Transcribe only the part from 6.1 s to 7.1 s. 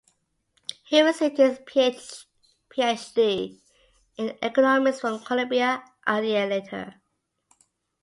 year later.